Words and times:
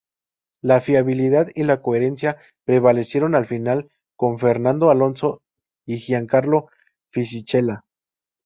La 0.63 0.81
fiabilidad 0.81 1.49
y 1.53 1.61
la 1.61 1.79
coherencia 1.83 2.39
prevalecieron 2.65 3.35
al 3.35 3.45
final, 3.45 3.91
con 4.15 4.39
Fernando 4.39 4.89
Alonso 4.89 5.43
y 5.85 5.99
Giancarlo 5.99 6.69
Fisichella. 7.11 7.83